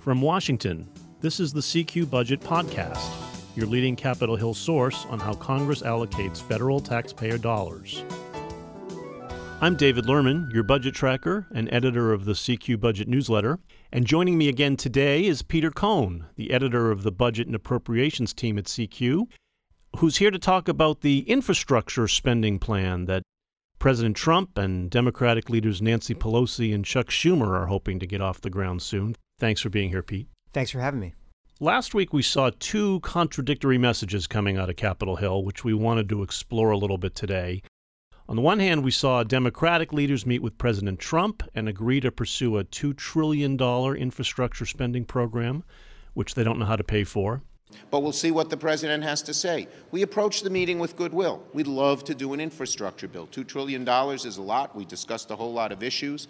From 0.00 0.22
Washington, 0.22 0.88
this 1.20 1.40
is 1.40 1.52
the 1.52 1.60
CQ 1.60 2.08
Budget 2.08 2.40
Podcast, 2.40 3.06
your 3.54 3.66
leading 3.66 3.94
Capitol 3.94 4.34
Hill 4.34 4.54
source 4.54 5.04
on 5.10 5.20
how 5.20 5.34
Congress 5.34 5.82
allocates 5.82 6.40
federal 6.40 6.80
taxpayer 6.80 7.36
dollars. 7.36 8.02
I'm 9.60 9.76
David 9.76 10.06
Lerman, 10.06 10.50
your 10.54 10.62
budget 10.62 10.94
tracker 10.94 11.46
and 11.54 11.70
editor 11.70 12.14
of 12.14 12.24
the 12.24 12.32
CQ 12.32 12.80
Budget 12.80 13.08
newsletter. 13.08 13.58
And 13.92 14.06
joining 14.06 14.38
me 14.38 14.48
again 14.48 14.78
today 14.78 15.26
is 15.26 15.42
Peter 15.42 15.70
Cohn, 15.70 16.24
the 16.34 16.50
editor 16.50 16.90
of 16.90 17.02
the 17.02 17.12
Budget 17.12 17.46
and 17.46 17.54
Appropriations 17.54 18.32
team 18.32 18.56
at 18.56 18.64
CQ, 18.64 19.26
who's 19.98 20.16
here 20.16 20.30
to 20.30 20.38
talk 20.38 20.66
about 20.66 21.02
the 21.02 21.28
infrastructure 21.28 22.08
spending 22.08 22.58
plan 22.58 23.04
that 23.04 23.22
President 23.78 24.16
Trump 24.16 24.56
and 24.56 24.90
Democratic 24.90 25.50
leaders 25.50 25.82
Nancy 25.82 26.14
Pelosi 26.14 26.74
and 26.74 26.86
Chuck 26.86 27.08
Schumer 27.08 27.48
are 27.48 27.66
hoping 27.66 27.98
to 27.98 28.06
get 28.06 28.22
off 28.22 28.40
the 28.40 28.48
ground 28.48 28.80
soon. 28.80 29.14
Thanks 29.40 29.60
for 29.60 29.70
being 29.70 29.88
here, 29.88 30.02
Pete. 30.02 30.28
Thanks 30.52 30.70
for 30.70 30.80
having 30.80 31.00
me. 31.00 31.14
Last 31.58 31.94
week, 31.94 32.12
we 32.12 32.22
saw 32.22 32.50
two 32.58 33.00
contradictory 33.00 33.78
messages 33.78 34.26
coming 34.26 34.56
out 34.56 34.70
of 34.70 34.76
Capitol 34.76 35.16
Hill, 35.16 35.42
which 35.42 35.64
we 35.64 35.74
wanted 35.74 36.08
to 36.10 36.22
explore 36.22 36.70
a 36.70 36.78
little 36.78 36.98
bit 36.98 37.14
today. 37.14 37.62
On 38.28 38.36
the 38.36 38.42
one 38.42 38.60
hand, 38.60 38.84
we 38.84 38.90
saw 38.90 39.24
Democratic 39.24 39.92
leaders 39.92 40.24
meet 40.24 40.40
with 40.40 40.56
President 40.56 41.00
Trump 41.00 41.42
and 41.54 41.68
agree 41.68 42.00
to 42.00 42.12
pursue 42.12 42.58
a 42.58 42.64
$2 42.64 42.96
trillion 42.96 43.60
infrastructure 43.96 44.64
spending 44.64 45.04
program, 45.04 45.64
which 46.14 46.34
they 46.34 46.44
don't 46.44 46.58
know 46.58 46.66
how 46.66 46.76
to 46.76 46.84
pay 46.84 47.04
for. 47.04 47.42
But 47.90 48.00
we'll 48.00 48.12
see 48.12 48.30
what 48.30 48.50
the 48.50 48.56
president 48.56 49.02
has 49.04 49.22
to 49.22 49.34
say. 49.34 49.68
We 49.90 50.02
approached 50.02 50.44
the 50.44 50.50
meeting 50.50 50.78
with 50.78 50.96
goodwill. 50.96 51.42
We'd 51.52 51.66
love 51.66 52.04
to 52.04 52.14
do 52.14 52.32
an 52.32 52.40
infrastructure 52.40 53.08
bill. 53.08 53.26
$2 53.26 53.46
trillion 53.46 53.86
is 54.14 54.36
a 54.36 54.42
lot. 54.42 54.76
We 54.76 54.84
discussed 54.84 55.30
a 55.30 55.36
whole 55.36 55.52
lot 55.52 55.72
of 55.72 55.82
issues. 55.82 56.28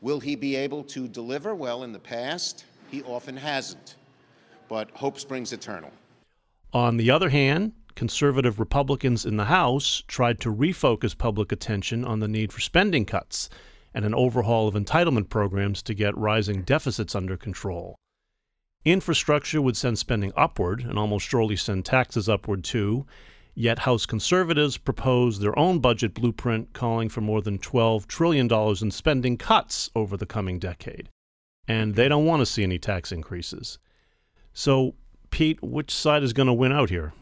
Will 0.00 0.20
he 0.20 0.34
be 0.34 0.56
able 0.56 0.82
to 0.84 1.06
deliver? 1.08 1.54
Well, 1.54 1.82
in 1.82 1.92
the 1.92 1.98
past, 1.98 2.64
he 2.90 3.02
often 3.02 3.36
hasn't. 3.36 3.96
But 4.68 4.90
hope 4.92 5.18
springs 5.18 5.52
eternal. 5.52 5.90
On 6.72 6.96
the 6.96 7.10
other 7.10 7.28
hand, 7.28 7.72
conservative 7.94 8.58
Republicans 8.58 9.26
in 9.26 9.36
the 9.36 9.46
House 9.46 10.02
tried 10.06 10.40
to 10.40 10.54
refocus 10.54 11.16
public 11.16 11.52
attention 11.52 12.04
on 12.04 12.20
the 12.20 12.28
need 12.28 12.52
for 12.52 12.60
spending 12.60 13.04
cuts 13.04 13.50
and 13.92 14.04
an 14.04 14.14
overhaul 14.14 14.68
of 14.68 14.74
entitlement 14.74 15.28
programs 15.28 15.82
to 15.82 15.94
get 15.94 16.16
rising 16.16 16.62
deficits 16.62 17.14
under 17.14 17.36
control. 17.36 17.96
Infrastructure 18.84 19.60
would 19.60 19.76
send 19.76 19.98
spending 19.98 20.32
upward 20.36 20.80
and 20.80 20.98
almost 20.98 21.28
surely 21.28 21.56
send 21.56 21.84
taxes 21.84 22.28
upward 22.28 22.64
too. 22.64 23.04
Yet 23.60 23.80
House 23.80 24.06
conservatives 24.06 24.78
proposed 24.78 25.42
their 25.42 25.56
own 25.58 25.80
budget 25.80 26.14
blueprint 26.14 26.72
calling 26.72 27.10
for 27.10 27.20
more 27.20 27.42
than 27.42 27.58
$12 27.58 28.06
trillion 28.06 28.50
in 28.50 28.90
spending 28.90 29.36
cuts 29.36 29.90
over 29.94 30.16
the 30.16 30.24
coming 30.24 30.58
decade. 30.58 31.10
And 31.68 31.94
they 31.94 32.08
don't 32.08 32.24
want 32.24 32.40
to 32.40 32.46
see 32.46 32.62
any 32.62 32.78
tax 32.78 33.12
increases. 33.12 33.78
So, 34.54 34.94
Pete, 35.28 35.62
which 35.62 35.94
side 35.94 36.22
is 36.22 36.32
going 36.32 36.46
to 36.46 36.54
win 36.54 36.72
out 36.72 36.88
here? 36.88 37.12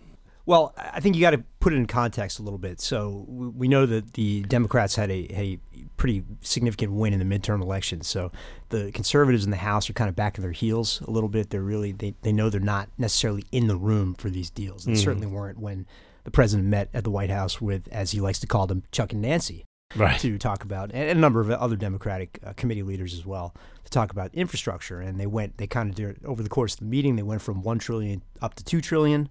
Well, 0.47 0.75
I 0.79 1.01
think 1.01 1.17
you 1.17 1.21
got 1.21 1.33
to 1.33 1.43
put 1.59 1.73
it 1.73 1.77
in 1.77 1.87
context 1.87 2.39
a 2.39 2.43
little 2.43 2.59
bit. 2.59 2.81
So 2.81 3.27
we 3.29 3.67
know 3.67 3.85
that 3.87 4.13
the 4.13 4.43
Democrats 4.43 4.95
had 4.95 5.11
a, 5.11 5.27
a 5.37 5.59
pretty 5.97 6.23
significant 6.41 6.93
win 6.93 7.13
in 7.13 7.19
the 7.19 7.39
midterm 7.39 7.61
elections. 7.61 8.07
So 8.07 8.31
the 8.69 8.93
conservatives 8.93 9.45
in 9.45 9.51
the 9.51 9.57
House 9.57 9.91
are 9.91 9.93
kind 9.93 10.09
of 10.09 10.15
back 10.15 10.39
in 10.39 10.43
their 10.43 10.53
heels 10.53 11.03
a 11.03 11.11
little 11.11 11.29
bit. 11.29 11.51
They're 11.51 11.63
really 11.63 11.91
they, 11.91 12.15
they 12.23 12.31
know 12.31 12.49
they're 12.49 12.61
not 12.61 12.89
necessarily 12.97 13.45
in 13.51 13.67
the 13.67 13.77
room 13.77 14.15
for 14.15 14.31
these 14.31 14.51
deals. 14.51 14.85
They 14.85 14.93
mm-hmm. 14.93 15.03
certainly 15.03 15.27
weren't 15.27 15.59
when 15.59 15.85
the 16.29 16.33
president 16.33 16.69
met 16.69 16.91
at 16.93 17.05
the 17.05 17.11
White 17.11 17.31
House 17.31 17.59
with, 17.59 17.89
as 17.91 18.11
he 18.11 18.21
likes 18.21 18.39
to 18.41 18.47
call 18.47 18.67
them, 18.67 18.83
Chuck 18.93 19.15
and 19.15 19.23
Nancy. 19.23 19.65
Right. 19.97 20.21
To 20.21 20.37
talk 20.37 20.65
about, 20.65 20.91
and 20.93 21.09
a 21.09 21.15
number 21.15 21.41
of 21.41 21.51
other 21.51 21.75
Democratic 21.75 22.39
uh, 22.45 22.53
committee 22.53 22.83
leaders 22.83 23.15
as 23.15 23.25
well, 23.25 23.55
to 23.85 23.91
talk 23.91 24.13
about 24.13 24.35
infrastructure. 24.35 25.01
And 25.01 25.19
they 25.19 25.27
went, 25.27 25.57
they 25.57 25.67
kind 25.67 25.89
of 25.89 25.97
did, 25.97 26.23
over 26.27 26.43
the 26.43 26.51
course 26.51 26.75
of 26.75 26.81
the 26.81 26.85
meeting, 26.85 27.17
they 27.17 27.23
went 27.23 27.41
from 27.41 27.63
one 27.63 27.79
trillion 27.79 28.23
up 28.43 28.53
to 28.57 28.65
two 28.65 28.83
trillion. 28.83 29.31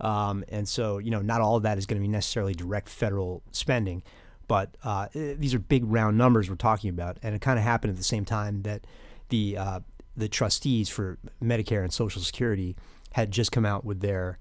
Um, 0.00 0.44
and 0.48 0.68
so, 0.68 0.98
you 0.98 1.10
know, 1.10 1.22
not 1.22 1.40
all 1.40 1.56
of 1.56 1.64
that 1.64 1.76
is 1.76 1.86
going 1.86 2.00
to 2.00 2.06
be 2.06 2.12
necessarily 2.12 2.54
direct 2.54 2.88
federal 2.88 3.42
spending, 3.50 4.04
but 4.46 4.76
uh, 4.84 5.08
eh, 5.12 5.34
these 5.36 5.54
are 5.54 5.58
big 5.58 5.82
round 5.84 6.16
numbers 6.16 6.48
we're 6.48 6.54
talking 6.54 6.90
about. 6.90 7.18
And 7.24 7.34
it 7.34 7.40
kind 7.40 7.58
of 7.58 7.64
happened 7.64 7.90
at 7.90 7.96
the 7.96 8.04
same 8.04 8.24
time 8.24 8.62
that 8.62 8.86
the 9.30 9.56
uh, 9.56 9.80
the 10.16 10.28
trustees 10.28 10.88
for 10.88 11.18
Medicare 11.42 11.82
and 11.82 11.92
Social 11.92 12.22
Security 12.22 12.76
had 13.14 13.32
just 13.32 13.50
come 13.50 13.66
out 13.66 13.84
with 13.84 14.00
their 14.00 14.38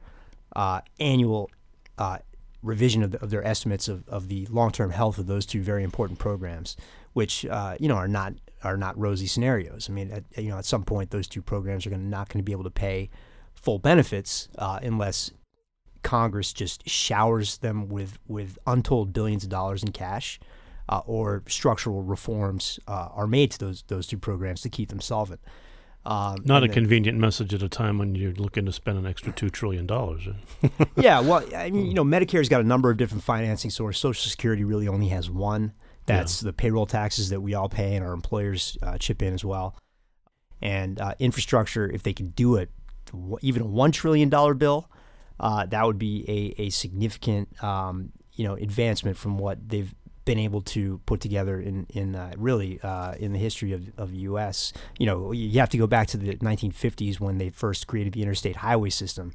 uh, 0.56 0.82
annual 1.00 1.50
uh, 1.98 2.20
revision 2.62 3.04
of, 3.04 3.12
the, 3.12 3.22
of, 3.22 3.30
their 3.30 3.46
estimates 3.46 3.88
of, 3.88 4.08
of 4.08 4.28
the 4.28 4.48
long 4.48 4.72
term 4.72 4.92
health 4.92 5.18
of 5.18 5.28
those 5.28 5.46
two 5.46 5.62
very 5.62 5.84
important 5.84 6.20
programs, 6.20 6.76
which 7.14 7.46
uh, 7.46 7.76
you 7.80 7.88
know 7.88 7.96
are 7.96 8.08
not 8.08 8.34
are 8.64 8.78
not 8.78 8.98
rosy 8.98 9.28
scenarios. 9.28 9.88
I 9.90 9.94
mean, 9.94 10.12
at, 10.12 10.24
you 10.38 10.50
know, 10.50 10.58
at 10.58 10.66
some 10.66 10.84
point 10.84 11.12
those 11.12 11.28
two 11.28 11.42
programs 11.42 11.86
are 11.86 11.90
going 11.90 12.10
not 12.10 12.30
going 12.30 12.40
to 12.40 12.44
be 12.44 12.52
able 12.52 12.64
to 12.64 12.72
pay 12.72 13.10
full 13.54 13.80
benefits 13.80 14.50
uh, 14.58 14.80
unless 14.82 15.32
Congress 16.04 16.54
just 16.54 16.88
showers 16.88 17.58
them 17.58 17.88
with 17.88 18.20
with 18.28 18.58
untold 18.68 19.14
billions 19.14 19.44
of 19.44 19.50
dollars 19.50 19.84
in 19.84 19.92
cash, 19.92 20.40
uh, 20.90 21.02
or 21.06 21.44
structural 21.48 22.04
reforms 22.04 22.80
uh, 22.88 23.10
are 23.14 23.28
made 23.28 23.52
to 23.52 23.60
those 23.60 23.84
those 23.88 24.08
two 24.08 24.18
programs 24.18 24.62
to 24.62 24.70
keep 24.70 24.90
them 24.90 25.02
solvent. 25.02 25.42
Um, 26.06 26.38
Not 26.46 26.64
a 26.64 26.68
then, 26.68 26.74
convenient 26.74 27.18
message 27.18 27.54
at 27.54 27.64
a 27.64 27.70
time 27.70 27.98
when 27.98 28.14
you're 28.14 28.34
looking 28.34 28.66
to 28.68 28.72
spend 28.72 28.98
an 28.98 29.08
extra 29.08 29.32
two 29.32 29.50
trillion 29.50 29.88
dollars. 29.88 30.28
yeah, 30.96 31.20
well, 31.20 31.44
I 31.56 31.72
mean, 31.72 31.88
you 31.88 31.94
know, 31.94 32.04
Medicare's 32.04 32.48
got 32.48 32.62
a 32.62 32.64
number 32.64 32.92
of 32.92 32.98
different 32.98 33.24
financing 33.24 33.72
sources. 33.72 34.00
Social 34.00 34.30
Security 34.30 34.64
really 34.64 34.88
only 34.88 35.08
has 35.08 35.30
one. 35.30 35.74
That's 36.06 36.44
yeah. 36.44 36.48
the 36.48 36.54
payroll 36.54 36.86
taxes 36.86 37.30
that 37.30 37.42
we 37.42 37.56
all 37.56 37.70
pay 37.70 37.96
and 37.96 38.06
our 38.06 38.14
employers 38.14 38.78
uh, 38.84 38.98
chip 39.00 39.24
in 39.24 39.34
as 39.34 39.44
well. 39.44 39.76
And 40.62 41.02
uh, 41.02 41.16
infrastructure, 41.18 41.90
if 41.90 42.04
they 42.04 42.14
could 42.14 42.36
do 42.36 42.56
it, 42.56 42.70
even 43.42 43.64
a 43.64 43.66
one 43.66 43.92
trillion 43.92 44.30
dollar 44.30 44.54
bill, 44.54 44.90
uh, 45.40 45.66
that 45.66 45.86
would 45.86 45.98
be 45.98 46.24
a, 46.28 46.62
a 46.62 46.70
significant 46.70 47.64
um, 47.64 48.12
you 48.34 48.48
know 48.48 48.54
advancement 48.56 49.18
from 49.18 49.38
what 49.38 49.68
they've 49.68 49.94
been 50.26 50.40
able 50.40 50.62
to 50.62 51.00
put 51.06 51.22
together 51.22 51.60
in 51.60 51.86
in 51.90 52.16
uh, 52.16 52.34
really 52.38 52.80
uh, 52.82 53.14
in 53.14 53.34
the 53.34 53.40
history 53.40 53.72
of, 53.72 53.92
of 53.98 54.12
the 54.12 54.18
U.S. 54.18 54.74
You 54.98 55.06
know, 55.06 55.32
you 55.32 55.60
have 55.60 55.70
to 55.70 55.78
go 55.78 55.88
back 55.88 56.08
to 56.08 56.18
the 56.18 56.36
1950s 56.36 57.20
when 57.20 57.38
they 57.38 57.50
first 57.50 57.88
created 57.88 58.14
the 58.14 58.22
interstate 58.22 58.58
highway 58.58 58.90
system. 58.90 59.34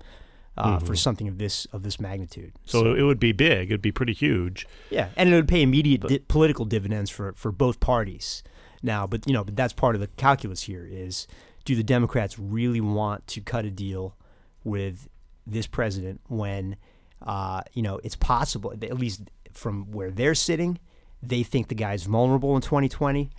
Uh, 0.59 0.77
mm-hmm. 0.77 0.87
For 0.87 0.97
something 0.97 1.29
of 1.29 1.39
this 1.39 1.65
of 1.67 1.85
this 1.85 2.01
magnitude, 2.01 2.53
so, 2.67 2.83
so, 2.83 2.95
it 2.95 3.03
would 3.03 3.21
be 3.21 3.31
big. 3.31 3.71
It'd 3.71 3.81
be 3.81 3.93
pretty 3.93 4.13
huge. 4.13 4.67
Yeah, 4.91 5.09
and 5.17 5.33
it 5.33 5.35
would 5.35 5.49
pay 5.49 5.63
immediate 5.63 6.03
di- 6.03 6.19
political 6.19 6.65
dividends 6.65 7.09
for 7.09 7.33
for 7.35 7.53
both 7.53 7.79
parties. 7.79 8.43
Now, 8.83 9.07
but 9.07 9.27
you 9.29 9.33
know, 9.33 9.45
but 9.45 9.55
that's 9.55 9.73
part 9.73 9.95
of 9.95 10.01
the 10.01 10.09
calculus 10.09 10.63
here: 10.63 10.87
is 10.91 11.29
do 11.65 11.77
the 11.77 11.85
Democrats 11.85 12.39
really 12.39 12.81
want 12.81 13.27
to 13.29 13.41
cut 13.41 13.65
a 13.65 13.71
deal 13.71 14.17
with 14.65 15.09
this 15.47 15.67
president 15.67 16.21
when, 16.29 16.77
uh, 17.23 17.63
you 17.73 17.83
know, 17.83 18.01
it's 18.03 18.17
possible, 18.17 18.73
at 18.73 18.99
least 18.99 19.23
from 19.53 19.91
where 19.91 20.11
they're 20.11 20.35
sitting, 20.35 20.79
they 21.23 21.43
think 21.43 21.69
the 21.69 21.75
guy's 21.75 22.05
vulnerable 22.05 22.57
in 22.57 22.63
2020. 22.63 23.31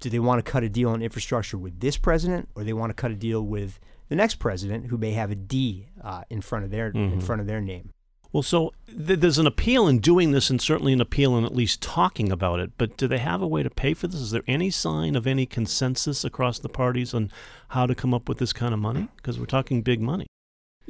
Do 0.00 0.10
they 0.10 0.18
want 0.18 0.44
to 0.44 0.50
cut 0.50 0.62
a 0.62 0.68
deal 0.68 0.90
on 0.90 1.02
infrastructure 1.02 1.58
with 1.58 1.80
this 1.80 1.96
president, 1.96 2.48
or 2.54 2.64
they 2.64 2.72
want 2.72 2.90
to 2.90 2.94
cut 2.94 3.10
a 3.10 3.16
deal 3.16 3.42
with 3.42 3.78
the 4.08 4.16
next 4.16 4.36
president 4.36 4.86
who 4.86 4.98
may 4.98 5.12
have 5.12 5.30
a 5.30 5.34
D 5.34 5.88
uh, 6.02 6.22
in 6.30 6.40
front 6.40 6.64
of 6.64 6.70
their 6.70 6.92
mm-hmm. 6.92 7.14
in 7.14 7.20
front 7.20 7.40
of 7.40 7.46
their 7.46 7.60
name? 7.60 7.92
Well, 8.32 8.42
so 8.42 8.72
th- 8.86 9.18
there's 9.18 9.38
an 9.38 9.46
appeal 9.46 9.88
in 9.88 9.98
doing 9.98 10.30
this, 10.30 10.50
and 10.50 10.60
certainly 10.60 10.92
an 10.92 11.00
appeal 11.00 11.36
in 11.36 11.44
at 11.44 11.54
least 11.54 11.82
talking 11.82 12.30
about 12.30 12.60
it. 12.60 12.72
But 12.78 12.96
do 12.96 13.08
they 13.08 13.18
have 13.18 13.42
a 13.42 13.46
way 13.46 13.62
to 13.62 13.70
pay 13.70 13.92
for 13.94 14.06
this? 14.06 14.20
Is 14.20 14.30
there 14.30 14.44
any 14.46 14.70
sign 14.70 15.16
of 15.16 15.26
any 15.26 15.46
consensus 15.46 16.24
across 16.24 16.58
the 16.58 16.68
parties 16.68 17.12
on 17.12 17.30
how 17.68 17.86
to 17.86 17.94
come 17.94 18.14
up 18.14 18.28
with 18.28 18.38
this 18.38 18.52
kind 18.52 18.72
of 18.72 18.80
money? 18.80 19.08
Because 19.16 19.38
we're 19.38 19.46
talking 19.46 19.82
big 19.82 20.00
money. 20.00 20.26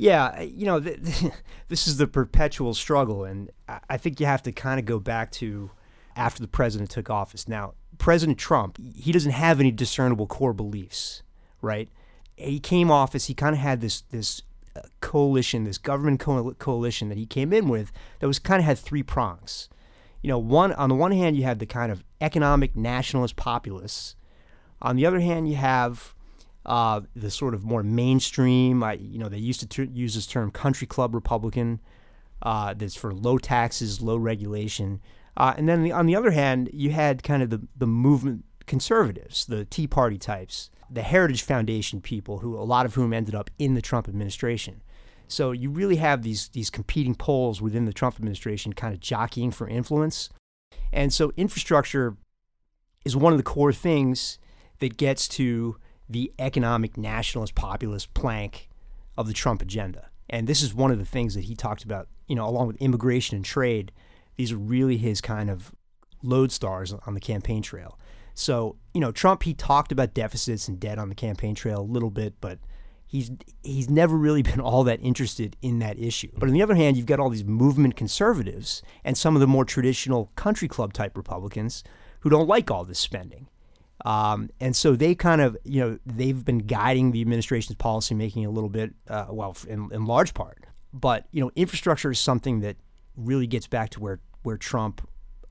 Yeah, 0.00 0.40
you 0.40 0.64
know, 0.64 0.80
th- 0.80 0.98
this 1.68 1.86
is 1.86 1.98
the 1.98 2.06
perpetual 2.06 2.72
struggle, 2.72 3.24
and 3.24 3.50
I 3.90 3.98
think 3.98 4.18
you 4.18 4.24
have 4.24 4.42
to 4.44 4.52
kind 4.52 4.80
of 4.80 4.86
go 4.86 4.98
back 4.98 5.30
to 5.32 5.72
after 6.16 6.40
the 6.40 6.48
president 6.48 6.88
took 6.88 7.10
office. 7.10 7.46
Now, 7.46 7.74
President 7.98 8.38
Trump, 8.38 8.78
he 8.96 9.12
doesn't 9.12 9.32
have 9.32 9.60
any 9.60 9.70
discernible 9.70 10.26
core 10.26 10.54
beliefs, 10.54 11.22
right? 11.60 11.90
He 12.34 12.60
came 12.60 12.90
office, 12.90 13.26
he 13.26 13.34
kind 13.34 13.54
of 13.54 13.60
had 13.60 13.82
this 13.82 14.00
this 14.10 14.40
uh, 14.74 14.80
coalition, 15.02 15.64
this 15.64 15.76
government 15.76 16.18
co- 16.18 16.54
coalition 16.54 17.10
that 17.10 17.18
he 17.18 17.26
came 17.26 17.52
in 17.52 17.68
with 17.68 17.92
that 18.20 18.26
was 18.26 18.38
kind 18.38 18.58
of 18.58 18.64
had 18.64 18.78
three 18.78 19.02
prongs. 19.02 19.68
You 20.22 20.28
know, 20.28 20.38
one 20.38 20.72
on 20.72 20.88
the 20.88 20.94
one 20.94 21.12
hand, 21.12 21.36
you 21.36 21.42
have 21.42 21.58
the 21.58 21.66
kind 21.66 21.92
of 21.92 22.02
economic 22.22 22.74
nationalist 22.74 23.36
populists. 23.36 24.16
On 24.80 24.96
the 24.96 25.04
other 25.04 25.20
hand, 25.20 25.46
you 25.46 25.56
have 25.56 26.14
uh, 26.66 27.00
the 27.16 27.30
sort 27.30 27.54
of 27.54 27.64
more 27.64 27.82
mainstream. 27.82 28.82
I, 28.82 28.94
you 28.94 29.18
know, 29.18 29.28
they 29.28 29.38
used 29.38 29.60
to 29.60 29.66
ter- 29.66 29.92
use 29.92 30.14
this 30.14 30.26
term 30.26 30.50
"country 30.50 30.86
club 30.86 31.14
Republican." 31.14 31.80
Uh, 32.42 32.72
that's 32.72 32.96
for 32.96 33.12
low 33.12 33.36
taxes, 33.36 34.00
low 34.00 34.16
regulation. 34.16 34.98
Uh, 35.36 35.52
and 35.58 35.68
then 35.68 35.82
the, 35.82 35.92
on 35.92 36.06
the 36.06 36.16
other 36.16 36.30
hand, 36.30 36.70
you 36.72 36.90
had 36.90 37.22
kind 37.22 37.42
of 37.42 37.50
the 37.50 37.66
the 37.76 37.86
movement 37.86 38.44
conservatives, 38.66 39.46
the 39.46 39.64
Tea 39.64 39.86
Party 39.86 40.16
types, 40.16 40.70
the 40.90 41.02
Heritage 41.02 41.42
Foundation 41.42 42.00
people, 42.00 42.38
who 42.38 42.56
a 42.56 42.62
lot 42.64 42.86
of 42.86 42.94
whom 42.94 43.12
ended 43.12 43.34
up 43.34 43.50
in 43.58 43.74
the 43.74 43.82
Trump 43.82 44.08
administration. 44.08 44.82
So 45.28 45.52
you 45.52 45.70
really 45.70 45.96
have 45.96 46.22
these 46.22 46.48
these 46.48 46.70
competing 46.70 47.14
poles 47.14 47.62
within 47.62 47.84
the 47.84 47.92
Trump 47.92 48.16
administration, 48.16 48.72
kind 48.72 48.94
of 48.94 49.00
jockeying 49.00 49.52
for 49.52 49.68
influence. 49.68 50.28
And 50.92 51.12
so 51.12 51.32
infrastructure 51.36 52.16
is 53.04 53.16
one 53.16 53.32
of 53.32 53.38
the 53.38 53.44
core 53.44 53.72
things 53.72 54.38
that 54.80 54.96
gets 54.96 55.28
to 55.28 55.76
the 56.10 56.32
economic 56.38 56.96
nationalist 56.96 57.54
populist 57.54 58.12
plank 58.14 58.68
of 59.16 59.28
the 59.28 59.32
Trump 59.32 59.62
agenda. 59.62 60.08
And 60.28 60.46
this 60.46 60.60
is 60.62 60.74
one 60.74 60.90
of 60.90 60.98
the 60.98 61.04
things 61.04 61.34
that 61.34 61.44
he 61.44 61.54
talked 61.54 61.84
about, 61.84 62.08
you 62.26 62.34
know, 62.34 62.46
along 62.46 62.66
with 62.66 62.76
immigration 62.76 63.36
and 63.36 63.44
trade. 63.44 63.92
These 64.36 64.52
are 64.52 64.58
really 64.58 64.96
his 64.96 65.20
kind 65.20 65.48
of 65.50 65.72
lodestars 66.24 66.98
on 67.06 67.14
the 67.14 67.20
campaign 67.20 67.62
trail. 67.62 67.98
So, 68.34 68.76
you 68.92 69.00
know, 69.00 69.12
Trump, 69.12 69.44
he 69.44 69.54
talked 69.54 69.92
about 69.92 70.14
deficits 70.14 70.68
and 70.68 70.80
debt 70.80 70.98
on 70.98 71.08
the 71.08 71.14
campaign 71.14 71.54
trail 71.54 71.80
a 71.80 71.82
little 71.82 72.10
bit, 72.10 72.34
but 72.40 72.58
he's 73.06 73.30
he's 73.62 73.88
never 73.88 74.16
really 74.16 74.42
been 74.50 74.60
all 74.60 74.82
that 74.84 75.00
interested 75.02 75.56
in 75.62 75.78
that 75.80 75.98
issue. 75.98 76.30
But 76.36 76.48
on 76.48 76.54
the 76.54 76.62
other 76.62 76.74
hand, 76.74 76.96
you've 76.96 77.06
got 77.06 77.20
all 77.20 77.30
these 77.30 77.44
movement 77.44 77.96
conservatives 77.96 78.82
and 79.04 79.16
some 79.16 79.36
of 79.36 79.40
the 79.40 79.46
more 79.46 79.64
traditional 79.64 80.30
country 80.36 80.68
club 80.68 80.92
type 80.92 81.16
Republicans 81.16 81.84
who 82.20 82.30
don't 82.30 82.48
like 82.48 82.70
all 82.70 82.84
this 82.84 82.98
spending. 82.98 83.48
Um, 84.04 84.50
and 84.60 84.74
so 84.74 84.96
they 84.96 85.14
kind 85.14 85.40
of, 85.40 85.56
you 85.64 85.80
know, 85.80 85.98
they've 86.06 86.44
been 86.44 86.58
guiding 86.58 87.12
the 87.12 87.20
administration's 87.20 87.76
policy 87.76 88.14
making 88.14 88.46
a 88.46 88.50
little 88.50 88.70
bit, 88.70 88.94
uh, 89.08 89.26
well, 89.30 89.56
in, 89.68 89.90
in 89.92 90.06
large 90.06 90.34
part. 90.34 90.64
But 90.92 91.26
you 91.30 91.40
know, 91.40 91.50
infrastructure 91.54 92.10
is 92.10 92.18
something 92.18 92.60
that 92.60 92.76
really 93.16 93.46
gets 93.46 93.66
back 93.66 93.90
to 93.90 94.00
where 94.00 94.20
where 94.42 94.56
Trump 94.56 95.06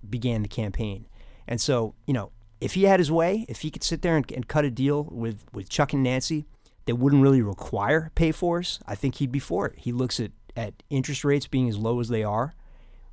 began 0.07 0.41
the 0.41 0.47
campaign. 0.47 1.07
And 1.47 1.59
so, 1.59 1.95
you 2.05 2.13
know, 2.13 2.31
if 2.61 2.73
he 2.73 2.83
had 2.83 2.99
his 2.99 3.11
way, 3.11 3.45
if 3.47 3.61
he 3.61 3.71
could 3.71 3.83
sit 3.83 4.01
there 4.01 4.17
and, 4.17 4.29
and 4.31 4.47
cut 4.47 4.65
a 4.65 4.71
deal 4.71 5.05
with, 5.05 5.45
with 5.53 5.69
Chuck 5.69 5.93
and 5.93 6.03
Nancy 6.03 6.45
that 6.85 6.95
wouldn't 6.95 7.21
really 7.21 7.41
require 7.41 8.11
pay 8.15 8.31
fors, 8.31 8.79
I 8.87 8.95
think 8.95 9.15
he'd 9.15 9.31
be 9.31 9.39
for 9.39 9.65
it. 9.65 9.75
He 9.77 9.91
looks 9.91 10.19
at, 10.19 10.31
at 10.55 10.73
interest 10.89 11.23
rates 11.23 11.47
being 11.47 11.69
as 11.69 11.77
low 11.77 11.99
as 11.99 12.09
they 12.09 12.23
are. 12.23 12.53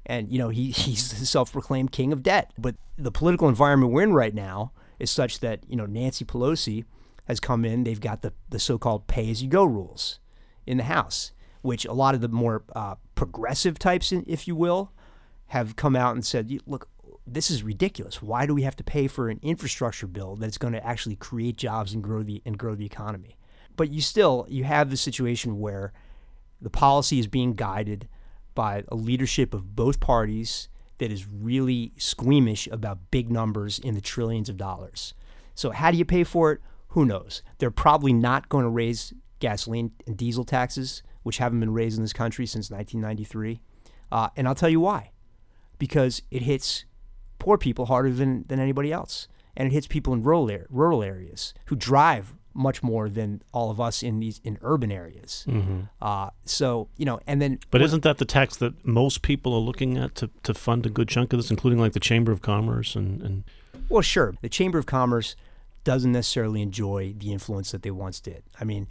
And, 0.04 0.30
you 0.30 0.38
know, 0.38 0.48
he, 0.48 0.70
he's 0.70 1.18
the 1.18 1.26
self 1.26 1.52
proclaimed 1.52 1.92
king 1.92 2.12
of 2.12 2.22
debt. 2.22 2.52
But 2.58 2.76
the 2.96 3.12
political 3.12 3.48
environment 3.48 3.92
we're 3.92 4.02
in 4.02 4.12
right 4.12 4.34
now 4.34 4.72
is 4.98 5.10
such 5.10 5.40
that, 5.40 5.60
you 5.68 5.76
know, 5.76 5.86
Nancy 5.86 6.24
Pelosi 6.24 6.84
has 7.26 7.40
come 7.40 7.64
in. 7.64 7.84
They've 7.84 8.00
got 8.00 8.22
the, 8.22 8.32
the 8.48 8.58
so 8.58 8.78
called 8.78 9.06
pay 9.06 9.30
as 9.30 9.42
you 9.42 9.48
go 9.48 9.64
rules 9.64 10.20
in 10.66 10.76
the 10.76 10.84
House, 10.84 11.32
which 11.62 11.84
a 11.84 11.92
lot 11.92 12.14
of 12.14 12.20
the 12.20 12.28
more 12.28 12.64
uh, 12.74 12.96
progressive 13.14 13.78
types, 13.78 14.12
if 14.12 14.48
you 14.48 14.54
will, 14.56 14.92
have 15.48 15.76
come 15.76 15.96
out 15.96 16.14
and 16.14 16.24
said, 16.24 16.50
look, 16.66 16.88
this 17.26 17.50
is 17.50 17.62
ridiculous. 17.62 18.22
Why 18.22 18.46
do 18.46 18.54
we 18.54 18.62
have 18.62 18.76
to 18.76 18.84
pay 18.84 19.08
for 19.08 19.28
an 19.28 19.40
infrastructure 19.42 20.06
bill 20.06 20.36
that's 20.36 20.58
going 20.58 20.74
to 20.74 20.86
actually 20.86 21.16
create 21.16 21.56
jobs 21.56 21.92
and 21.92 22.02
grow 22.02 22.22
the 22.22 22.40
and 22.46 22.56
grow 22.56 22.74
the 22.74 22.86
economy? 22.86 23.36
But 23.76 23.90
you 23.90 24.00
still 24.00 24.46
you 24.48 24.64
have 24.64 24.90
the 24.90 24.96
situation 24.96 25.58
where 25.58 25.92
the 26.60 26.70
policy 26.70 27.18
is 27.18 27.26
being 27.26 27.54
guided 27.54 28.08
by 28.54 28.84
a 28.88 28.94
leadership 28.94 29.54
of 29.54 29.74
both 29.74 29.98
parties 29.98 30.68
that 30.98 31.12
is 31.12 31.26
really 31.26 31.92
squeamish 31.96 32.66
about 32.68 33.10
big 33.10 33.30
numbers 33.30 33.78
in 33.78 33.94
the 33.94 34.00
trillions 34.00 34.48
of 34.48 34.56
dollars. 34.56 35.14
So 35.54 35.70
how 35.70 35.90
do 35.90 35.96
you 35.96 36.04
pay 36.04 36.24
for 36.24 36.52
it? 36.52 36.60
Who 36.88 37.04
knows? 37.04 37.42
They're 37.58 37.70
probably 37.70 38.12
not 38.12 38.48
going 38.48 38.64
to 38.64 38.70
raise 38.70 39.12
gasoline 39.38 39.92
and 40.06 40.16
diesel 40.16 40.44
taxes, 40.44 41.02
which 41.22 41.38
haven't 41.38 41.60
been 41.60 41.72
raised 41.72 41.96
in 41.96 42.02
this 42.04 42.12
country 42.12 42.46
since 42.46 42.70
1993. 42.70 43.60
Uh, 44.10 44.28
and 44.36 44.46
I'll 44.46 44.54
tell 44.54 44.68
you 44.68 44.80
why. 44.80 45.12
Because 45.78 46.22
it 46.30 46.42
hits 46.42 46.84
poor 47.38 47.58
people 47.58 47.86
harder 47.86 48.10
than, 48.10 48.44
than 48.48 48.60
anybody 48.60 48.92
else. 48.92 49.28
And 49.56 49.66
it 49.68 49.72
hits 49.72 49.86
people 49.86 50.12
in 50.12 50.22
rural, 50.22 50.50
rural 50.70 51.02
areas 51.02 51.54
who 51.66 51.76
drive 51.76 52.34
much 52.56 52.82
more 52.82 53.08
than 53.08 53.42
all 53.52 53.70
of 53.70 53.80
us 53.80 54.02
in 54.02 54.18
these 54.18 54.40
in 54.42 54.58
urban 54.62 54.90
areas. 54.90 55.44
Mm-hmm. 55.46 55.82
Uh, 56.00 56.30
so 56.44 56.88
you 56.96 57.04
know, 57.04 57.20
and 57.26 57.40
then. 57.40 57.60
But 57.70 57.82
isn't 57.82 58.02
that 58.02 58.18
the 58.18 58.24
tax 58.24 58.56
that 58.56 58.84
most 58.86 59.22
people 59.22 59.54
are 59.54 59.60
looking 59.60 59.98
at 59.98 60.14
to, 60.16 60.30
to 60.42 60.54
fund 60.54 60.86
a 60.86 60.90
good 60.90 61.08
chunk 61.08 61.32
of 61.32 61.38
this, 61.38 61.50
including 61.50 61.78
like 61.78 61.92
the 61.92 62.00
Chamber 62.00 62.32
of 62.32 62.42
Commerce 62.42 62.96
and, 62.96 63.22
and? 63.22 63.44
Well, 63.88 64.02
sure. 64.02 64.34
The 64.40 64.48
Chamber 64.48 64.78
of 64.78 64.86
Commerce 64.86 65.36
doesn't 65.84 66.12
necessarily 66.12 66.62
enjoy 66.62 67.14
the 67.16 67.32
influence 67.32 67.70
that 67.70 67.82
they 67.82 67.92
once 67.92 68.20
did. 68.20 68.42
I 68.60 68.64
mean, 68.64 68.88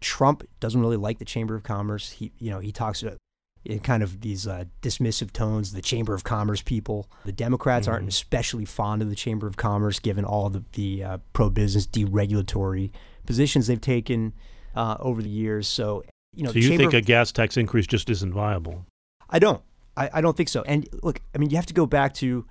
Trump 0.00 0.46
doesn't 0.60 0.80
really 0.80 0.98
like 0.98 1.18
the 1.18 1.24
Chamber 1.24 1.54
of 1.54 1.62
Commerce. 1.62 2.10
He, 2.10 2.32
you 2.38 2.50
know, 2.50 2.58
he 2.58 2.72
talks 2.72 3.02
about 3.02 3.16
in 3.64 3.80
kind 3.80 4.02
of 4.02 4.20
these 4.20 4.46
uh, 4.46 4.64
dismissive 4.82 5.32
tones, 5.32 5.72
the 5.72 5.82
Chamber 5.82 6.14
of 6.14 6.24
Commerce 6.24 6.62
people. 6.62 7.08
The 7.24 7.32
Democrats 7.32 7.86
mm-hmm. 7.86 7.94
aren't 7.94 8.08
especially 8.08 8.64
fond 8.64 9.02
of 9.02 9.08
the 9.08 9.16
Chamber 9.16 9.46
of 9.46 9.56
Commerce, 9.56 9.98
given 9.98 10.24
all 10.24 10.50
the, 10.50 10.64
the 10.72 11.04
uh, 11.04 11.18
pro 11.32 11.48
business 11.48 11.86
deregulatory 11.86 12.90
positions 13.26 13.66
they've 13.66 13.80
taken 13.80 14.34
uh, 14.74 14.96
over 15.00 15.22
the 15.22 15.30
years. 15.30 15.66
So, 15.66 16.04
you 16.34 16.44
know, 16.44 16.52
so 16.52 16.58
you 16.58 16.76
think 16.76 16.92
a 16.92 17.00
gas 17.00 17.32
tax 17.32 17.56
increase 17.56 17.86
just 17.86 18.10
isn't 18.10 18.32
viable? 18.32 18.84
I 19.30 19.38
don't. 19.38 19.62
I, 19.96 20.10
I 20.14 20.20
don't 20.20 20.36
think 20.36 20.48
so. 20.48 20.62
And 20.66 20.88
look, 21.02 21.20
I 21.34 21.38
mean, 21.38 21.50
you 21.50 21.56
have 21.56 21.66
to 21.66 21.74
go 21.74 21.86
back 21.86 22.14
to 22.14 22.44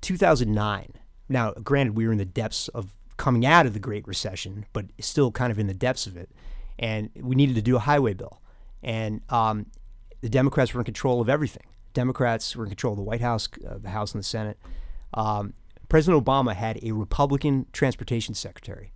2009. 0.00 0.92
Now, 1.28 1.52
granted, 1.52 1.96
we 1.96 2.06
were 2.06 2.12
in 2.12 2.18
the 2.18 2.24
depths 2.24 2.68
of 2.68 2.90
coming 3.16 3.44
out 3.44 3.66
of 3.66 3.72
the 3.72 3.80
Great 3.80 4.06
Recession, 4.06 4.66
but 4.72 4.86
still 5.00 5.32
kind 5.32 5.50
of 5.50 5.58
in 5.58 5.66
the 5.66 5.74
depths 5.74 6.06
of 6.06 6.16
it. 6.16 6.30
And 6.78 7.10
we 7.14 7.34
needed 7.34 7.56
to 7.56 7.62
do 7.62 7.76
a 7.76 7.80
highway 7.80 8.14
bill. 8.14 8.40
And 8.82 9.22
um, 9.30 9.66
the 10.26 10.30
Democrats 10.30 10.74
were 10.74 10.80
in 10.80 10.84
control 10.84 11.20
of 11.20 11.28
everything. 11.28 11.62
Democrats 11.94 12.56
were 12.56 12.64
in 12.64 12.70
control 12.70 12.94
of 12.94 12.96
the 12.96 13.04
White 13.04 13.20
House, 13.20 13.48
uh, 13.64 13.78
the 13.78 13.90
House, 13.90 14.12
and 14.12 14.18
the 14.18 14.26
Senate. 14.26 14.58
Um, 15.14 15.54
President 15.88 16.24
Obama 16.24 16.52
had 16.52 16.80
a 16.82 16.90
Republican 16.90 17.66
transportation 17.72 18.34
secretary, 18.34 18.90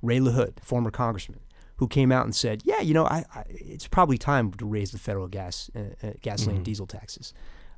Ray 0.00 0.20
LaHood, 0.20 0.60
former 0.60 0.92
congressman, 0.92 1.40
who 1.78 1.88
came 1.88 2.12
out 2.12 2.24
and 2.24 2.36
said, 2.36 2.62
"Yeah, 2.64 2.80
you 2.80 2.94
know, 2.94 3.04
I, 3.04 3.24
I, 3.34 3.42
it's 3.48 3.88
probably 3.88 4.16
time 4.16 4.52
to 4.52 4.64
raise 4.64 4.92
the 4.92 4.98
federal 4.98 5.26
gas, 5.26 5.72
uh, 5.74 6.06
uh, 6.06 6.12
gasoline, 6.22 6.50
mm-hmm. 6.50 6.56
and 6.58 6.64
diesel 6.64 6.86
taxes." 6.86 7.34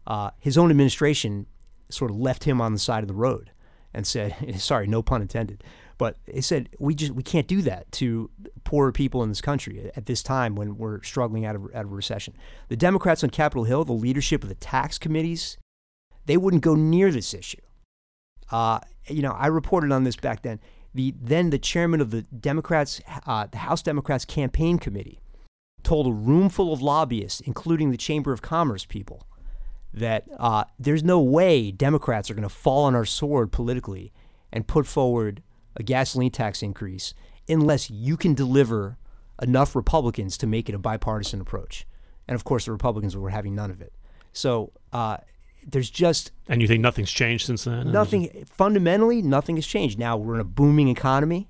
Uh, 0.06 0.32
his 0.38 0.58
own 0.58 0.70
administration 0.70 1.46
sort 1.88 2.11
of 2.11 2.19
left 2.19 2.44
him 2.44 2.61
on 2.61 2.75
the 2.75 2.78
side 2.78 3.02
of 3.02 3.08
the 3.08 3.14
road 3.14 3.52
and 3.94 4.06
said, 4.06 4.37
"Sorry, 4.61 4.87
no 4.87 5.00
pun 5.00 5.23
intended." 5.23 5.64
But 5.98 6.19
they 6.26 6.43
said 6.43 6.69
we 6.78 6.94
just 6.94 7.12
we 7.12 7.22
can't 7.22 7.46
do 7.46 7.62
that 7.62 7.90
to 7.93 8.31
poorer 8.64 8.93
people 8.93 9.22
in 9.22 9.31
this 9.31 9.40
country 9.40 9.90
at 9.96 10.06
this 10.06 10.22
time 10.22 10.54
when 10.54 10.76
we're 10.76 11.02
struggling 11.02 11.46
out 11.46 11.56
of 11.56 11.64
out 11.75 11.84
of 11.84 11.93
recession. 11.93 12.34
The 12.69 12.76
Democrats 12.76 13.25
on 13.25 13.31
Capitol 13.31 13.64
Hill, 13.64 13.84
the 13.84 13.93
leadership 13.93 14.43
of 14.43 14.48
the 14.48 14.54
tax 14.56 14.98
committees, 14.98 15.56
they 16.26 16.37
wouldn't 16.37 16.62
go 16.62 16.75
near 16.75 17.10
this 17.10 17.32
issue. 17.32 17.60
Uh, 18.50 18.81
you 19.08 19.22
know, 19.22 19.32
I 19.32 19.46
reported 19.46 19.93
on 19.93 20.04
this 20.04 20.16
back 20.16 20.43
then. 20.43 20.60
The 20.94 21.14
then 21.20 21.50
the 21.50 21.58
chairman 21.58 22.00
of 22.00 22.10
the 22.10 22.22
Democrats, 22.22 23.00
uh, 23.26 23.46
the 23.46 23.58
House 23.58 23.82
Democrats 23.82 24.25
campaign 24.25 24.78
committee, 24.78 25.20
told 25.82 26.06
a 26.06 26.12
room 26.12 26.49
full 26.49 26.72
of 26.72 26.82
lobbyists, 26.82 27.40
including 27.40 27.90
the 27.90 27.96
Chamber 27.96 28.32
of 28.32 28.42
Commerce 28.42 28.84
people, 28.84 29.26
that 29.92 30.25
uh, 30.38 30.64
there's 30.78 31.04
no 31.04 31.20
way 31.20 31.70
Democrats 31.70 32.31
are 32.31 32.34
going 32.34 32.42
to 32.42 32.54
fall 32.54 32.84
on 32.84 32.94
our 32.94 33.04
sword 33.04 33.52
politically 33.52 34.12
and 34.52 34.66
put 34.66 34.87
forward 34.87 35.42
a 35.76 35.82
gasoline 35.82 36.31
tax 36.31 36.62
increase 36.62 37.14
unless 37.49 37.90
you 37.90 38.16
can 38.16 38.35
deliver 38.35 38.99
enough 39.40 39.76
Republicans 39.76 40.37
to 40.38 40.47
make 40.47 40.68
it 40.68 40.75
a 40.75 40.78
bipartisan 40.78 41.40
approach. 41.40 41.87
And 42.26 42.35
of 42.35 42.45
course, 42.45 42.64
the 42.64 42.73
Republicans 42.73 43.16
were 43.16 43.30
having 43.30 43.54
none 43.54 43.71
of 43.71 43.80
it. 43.80 43.92
So 44.33 44.73
uh, 44.92 45.18
there's 45.66 45.90
just. 45.90 46.33
And 46.49 46.61
you 46.61 46.68
think 46.68 46.80
nothing's 46.80 47.11
changed 47.11 47.47
since 47.47 47.64
then? 47.64 47.92
Nothing. 47.92 48.45
Fundamentally, 48.50 49.23
nothing 49.23 49.56
has 49.56 49.66
changed. 49.66 49.99
Now 49.99 50.16
we're 50.16 50.35
in 50.35 50.40
a 50.40 50.45
booming 50.45 50.88
economy. 50.88 51.49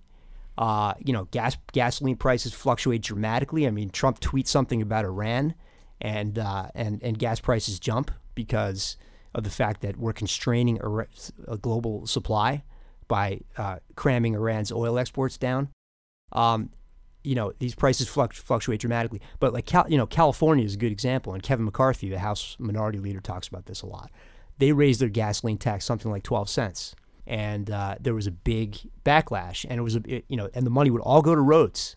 Uh, 0.59 0.95
you 0.99 1.12
know, 1.12 1.25
gas 1.26 1.56
gasoline 1.73 2.16
prices 2.16 2.52
fluctuate 2.52 3.02
dramatically. 3.02 3.66
I 3.66 3.71
mean, 3.71 3.90
Trump 3.90 4.21
tweets 4.21 4.49
something 4.49 4.80
about 4.80 5.04
Iran, 5.04 5.54
and 6.00 6.38
uh, 6.38 6.68
and 6.75 7.02
and 7.02 7.18
gas 7.18 7.40
prices 7.40 7.78
jump 7.78 8.11
because 8.35 8.97
of 9.35 9.45
the 9.45 9.50
fact 9.50 9.83
that 9.83 9.99
we're 9.99 10.14
constraining 10.14 10.80
a, 10.83 11.06
a 11.47 11.59
global 11.59 12.06
supply 12.06 12.64
by 13.08 13.40
uh, 13.56 13.78
cramming 13.94 14.34
Iran's 14.34 14.72
oil 14.72 14.98
exports 14.98 15.36
down. 15.36 15.68
Um, 16.32 16.70
you 17.22 17.34
know, 17.34 17.52
these 17.58 17.75
prices 17.75 18.08
fluctuate 18.08 18.80
dramatically. 18.80 19.20
But 19.40 19.52
like, 19.52 19.66
Cal- 19.66 19.86
you 19.88 19.98
know, 19.98 20.06
California 20.06 20.64
is 20.64 20.75
a 20.75 20.78
good 20.78 20.92
example, 20.92 21.34
and 21.34 21.42
Kevin 21.42 21.64
McCarthy, 21.64 22.08
the 22.08 22.20
House 22.20 22.56
Minority 22.60 22.98
Leader, 22.98 23.20
talks 23.20 23.48
about 23.48 23.66
this 23.66 23.82
a 23.82 23.86
lot. 23.86 24.12
They 24.58 24.72
raised 24.72 25.00
their 25.00 25.08
gasoline 25.08 25.58
tax 25.58 25.84
something 25.84 26.10
like 26.10 26.22
12 26.22 26.48
cents, 26.48 26.94
and 27.26 27.68
uh, 27.68 27.96
there 28.00 28.14
was 28.14 28.28
a 28.28 28.30
big 28.30 28.78
backlash, 29.04 29.66
and 29.68 29.78
it 29.78 29.82
was 29.82 29.96
a, 29.96 30.02
it, 30.06 30.25
you 30.28 30.36
know, 30.36 30.48
and 30.54 30.64
the 30.64 30.70
money 30.70 30.88
would 30.88 31.02
all 31.02 31.20
go 31.20 31.34
to 31.34 31.40
roads 31.40 31.96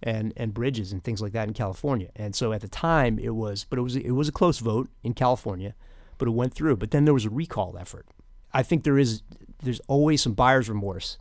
and 0.00 0.32
and 0.36 0.54
bridges 0.54 0.92
and 0.92 1.02
things 1.02 1.20
like 1.20 1.32
that 1.32 1.48
in 1.48 1.54
California. 1.54 2.10
And 2.14 2.34
so 2.34 2.52
at 2.52 2.60
the 2.60 2.68
time, 2.68 3.18
it 3.18 3.34
was, 3.34 3.66
but 3.68 3.80
it 3.80 3.82
was 3.82 3.96
it 3.96 4.12
was 4.12 4.28
a 4.28 4.32
close 4.32 4.60
vote 4.60 4.88
in 5.02 5.12
California, 5.12 5.74
but 6.18 6.28
it 6.28 6.32
went 6.32 6.54
through. 6.54 6.76
But 6.76 6.92
then 6.92 7.04
there 7.04 7.14
was 7.14 7.24
a 7.24 7.30
recall 7.30 7.76
effort. 7.78 8.06
I 8.58 8.64
think 8.64 8.82
there 8.82 8.98
is 8.98 9.22
there's 9.62 9.80
always 9.86 10.20
some 10.20 10.32
buyer's 10.34 10.68
remorse 10.68 11.16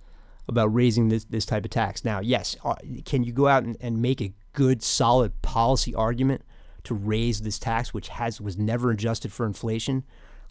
about 0.47 0.73
raising 0.73 1.09
this, 1.09 1.23
this 1.25 1.45
type 1.45 1.65
of 1.65 1.69
tax. 1.69 2.03
Now, 2.03 2.19
yes, 2.19 2.55
uh, 2.63 2.73
can 3.05 3.23
you 3.23 3.31
go 3.31 3.47
out 3.47 3.63
and, 3.63 3.77
and 3.79 4.01
make 4.01 4.21
a 4.21 4.33
good, 4.53 4.81
solid 4.81 5.39
policy 5.43 5.93
argument 5.93 6.41
to 6.85 6.95
raise 6.95 7.41
this 7.41 7.59
tax, 7.59 7.93
which 7.93 8.07
has 8.07 8.41
was 8.41 8.57
never 8.57 8.89
adjusted 8.89 9.31
for 9.31 9.45
inflation? 9.45 10.03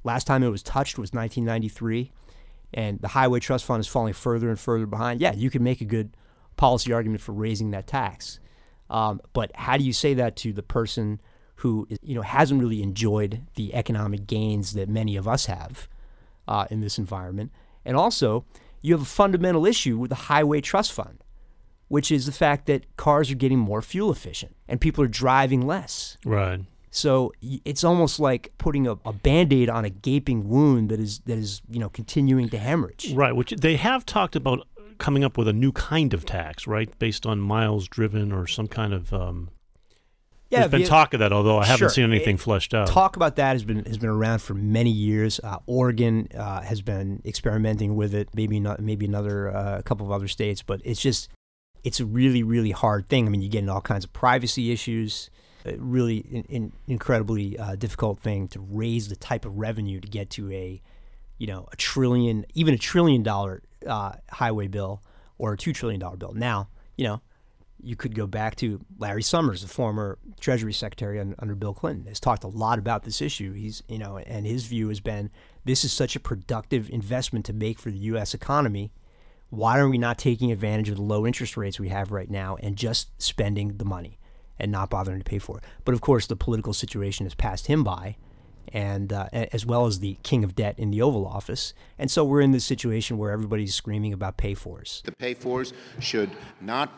Last 0.05 0.29
time 0.29 0.45
it 0.45 0.49
was 0.49 0.63
touched 0.63 0.97
was 0.97 1.13
1993, 1.13 2.13
and 2.73 3.01
the 3.01 3.09
Highway 3.09 3.41
Trust 3.41 3.65
Fund 3.65 3.81
is 3.81 3.89
falling 3.89 4.13
further 4.13 4.49
and 4.49 4.59
further 4.59 4.87
behind. 4.87 5.21
Yeah, 5.21 5.35
you 5.35 5.51
can 5.51 5.65
make 5.65 5.81
a 5.81 5.85
good 5.85 6.17
policy 6.57 6.93
argument 6.93 7.21
for 7.21 7.33
raising 7.33 7.73
that 7.73 7.89
tax, 7.89 8.39
um, 8.91 9.21
but 9.33 9.51
how 9.57 9.77
do 9.77 9.83
you 9.83 9.93
say 9.93 10.15
that 10.15 10.37
to 10.37 10.53
the 10.53 10.63
person 10.63 11.21
who 11.57 11.89
you 12.01 12.15
know 12.15 12.23
hasn't 12.23 12.61
really 12.61 12.81
enjoyed 12.81 13.43
the 13.57 13.75
economic 13.75 14.29
gains 14.29 14.75
that 14.75 14.89
many 14.89 15.17
of 15.17 15.27
us 15.27 15.47
have 15.47 15.89
uh, 16.49 16.67
in 16.71 16.81
this 16.81 16.99
environment? 16.99 17.51
And 17.85 17.97
also, 17.97 18.45
you 18.83 18.95
have 18.95 19.03
a 19.03 19.07
fundamental 19.07 19.67
issue 19.67 19.99
with 19.99 20.11
the 20.11 20.17
Highway 20.17 20.61
Trust 20.61 20.93
Fund, 20.93 21.23
which 21.89 22.11
is 22.11 22.27
the 22.27 22.33
fact 22.33 22.67
that 22.67 22.97
cars 22.97 23.31
are 23.31 23.37
getting 23.37 23.59
more 23.59 23.83
fuel 23.83 24.11
efficient 24.11 24.57
and 24.69 24.81
people 24.81 25.03
are 25.05 25.09
driving 25.09 25.67
less. 25.67 26.19
Right. 26.25 26.61
So 26.91 27.33
it's 27.43 27.85
almost 27.85 28.19
like 28.19 28.53
putting 28.57 28.87
a, 28.87 28.93
a 29.05 29.13
band-aid 29.13 29.69
on 29.69 29.85
a 29.85 29.91
gaping 29.91 30.49
wound 30.49 30.89
that 30.89 30.99
is 30.99 31.19
that 31.27 31.37
is 31.37 31.61
you 31.69 31.79
know 31.79 31.91
continuing 31.91 32.49
to 32.49 32.59
hemorrhage. 32.59 33.13
Right, 33.13 33.37
which 33.37 33.51
they 33.51 33.77
have 33.77 34.07
talked 34.07 34.35
about 34.35 34.67
coming 34.99 35.23
up 35.23 35.37
with 35.37 35.47
a 35.47 35.53
new 35.53 35.73
kind 35.73 36.15
of 36.15 36.25
tax, 36.25 36.67
right, 36.67 36.97
based 36.99 37.27
on 37.27 37.39
miles 37.39 37.87
driven 37.87 38.33
or 38.33 38.47
some 38.47 38.67
kind 38.67 38.95
of. 38.95 39.13
Um, 39.13 39.51
Yeah, 40.57 40.61
there's 40.63 40.71
been 40.73 40.83
the- 40.83 40.87
talk 40.89 41.15
of 41.15 41.21
that, 41.21 41.33
although 41.33 41.59
I 41.59 41.65
haven't 41.67 41.79
Sure. 41.79 41.89
seen 41.89 42.05
anything 42.05 42.35
It- 42.37 42.41
fleshed 42.41 42.75
out. 42.75 42.89
Talk 42.89 43.17
about 43.17 43.37
that 43.37 43.53
has 43.53 43.65
been 43.65 43.85
has 43.85 43.99
been 43.99 44.09
around 44.11 44.41
for 44.41 44.55
many 44.55 44.91
years. 44.91 45.41
Uh, 45.43 45.59
Oregon 45.67 46.29
uh, 46.37 46.63
has 46.63 46.83
been 46.83 47.23
experimenting 47.25 47.95
with 47.97 48.15
it. 48.15 48.29
Maybe 48.35 48.59
not. 48.61 48.81
Maybe 48.81 49.07
another 49.07 49.55
uh, 49.55 49.79
a 49.79 49.83
couple 49.83 50.07
of 50.07 50.13
other 50.13 50.29
states, 50.29 50.63
but 50.63 50.81
it's 50.85 51.01
just 51.01 51.29
it's 51.85 52.01
a 52.01 52.05
really 52.05 52.43
really 52.43 52.73
hard 52.73 53.09
thing. 53.09 53.27
I 53.27 53.31
mean, 53.31 53.43
you 53.43 53.49
get 53.49 53.61
into 53.61 53.73
all 53.73 53.81
kinds 53.81 54.05
of 54.05 54.13
privacy 54.13 54.73
issues. 54.73 55.31
Really 55.79 56.19
in, 56.19 56.43
in, 56.45 56.73
incredibly 56.87 57.59
uh, 57.59 57.75
difficult 57.75 58.21
thing 58.21 58.47
to 58.49 58.61
raise 58.61 59.09
the 59.09 59.17
type 59.17 59.45
of 59.45 59.59
revenue 59.59 59.99
to 59.99 60.07
get 60.07 60.31
to 60.31 60.49
a 60.53 60.81
you 61.39 61.49
know 61.49 61.67
a 61.73 61.77
trillion 61.77 62.47
even 62.55 62.73
a 62.73 62.79
trillion 62.79 63.25
dollar 63.25 63.63
uh, 63.85 64.13
highway 64.31 64.69
bill 64.69 65.03
or 65.39 65.55
a 65.55 65.57
two 65.57 65.73
trillion 65.73 65.99
dollar 66.01 66.17
bill. 66.17 66.33
Now 66.35 66.69
you 66.97 67.05
know 67.05 67.21
you 67.83 67.97
could 67.97 68.15
go 68.15 68.27
back 68.27 68.57
to 68.57 68.81
Larry 68.99 69.23
Summers, 69.23 69.63
the 69.63 69.69
former 69.69 70.19
Treasury 70.41 70.73
Secretary 70.73 71.21
under 71.21 71.55
Bill 71.55 71.75
Clinton, 71.75 72.07
has 72.07 72.21
talked 72.21 72.45
a 72.45 72.49
lot 72.49 72.79
about 72.79 73.05
this 73.05 73.21
issue. 73.21 73.53
He's, 73.53 73.83
you 73.89 73.99
know, 73.99 74.19
and 74.19 74.47
his 74.47 74.65
view 74.67 74.89
has 74.89 75.01
been 75.01 75.31
this 75.65 75.85
is 75.85 75.93
such 75.93 76.17
a 76.17 76.21
productive 76.21 76.89
investment 76.91 77.45
to 77.47 77.53
make 77.53 77.79
for 77.79 77.91
the 77.91 77.99
U.S. 77.99 78.35
economy. 78.35 78.93
Why 79.51 79.79
are 79.79 79.89
we 79.89 79.99
not 79.99 80.19
taking 80.19 80.51
advantage 80.51 80.89
of 80.89 80.97
the 80.97 81.03
low 81.03 81.27
interest 81.27 81.57
rates 81.57 81.79
we 81.79 81.89
have 81.89 82.11
right 82.11 82.31
now 82.31 82.57
and 82.61 82.77
just 82.77 83.11
spending 83.23 83.77
the 83.77 83.85
money 83.85 84.19
and 84.59 84.73
not 84.73 84.91
bothering 84.91 85.19
to 85.19 85.25
pay 85.25 85.39
for 85.39 85.59
it? 85.59 85.65
But 85.85 85.95
of 85.95 86.01
course, 86.01 86.27
the 86.27 86.37
political 86.37 86.73
situation 86.73 87.27
has 87.27 87.35
passed 87.35 87.67
him 87.67 87.85
by, 87.85 88.17
and 88.73 89.13
uh, 89.13 89.29
as 89.33 89.65
well 89.65 89.87
as 89.87 90.01
the 90.01 90.19
king 90.23 90.43
of 90.43 90.55
debt 90.55 90.79
in 90.79 90.91
the 90.91 91.03
Oval 91.03 91.27
Office. 91.27 91.75
And 91.99 92.11
so 92.11 92.25
we're 92.25 92.41
in 92.41 92.51
this 92.51 92.65
situation 92.65 93.19
where 93.19 93.31
everybody's 93.31 93.75
screaming 93.75 94.13
about 94.13 94.37
pay 94.37 94.55
fors. 94.55 95.03
The 95.05 95.13
pay 95.13 95.35
fors 95.35 95.73
should 96.01 96.31
not 96.61 96.91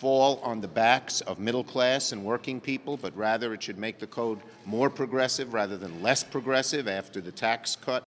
fall 0.00 0.40
on 0.42 0.60
the 0.62 0.68
backs 0.68 1.20
of 1.22 1.38
middle 1.38 1.62
class 1.64 2.12
and 2.12 2.24
working 2.24 2.58
people, 2.60 2.96
but 2.96 3.14
rather 3.16 3.52
it 3.52 3.62
should 3.62 3.78
make 3.78 3.98
the 3.98 4.06
code 4.06 4.38
more 4.64 4.88
progressive 4.88 5.52
rather 5.52 5.76
than 5.76 6.02
less 6.02 6.24
progressive 6.24 6.88
after 6.88 7.20
the 7.20 7.30
tax 7.32 7.76
cut 7.76 8.02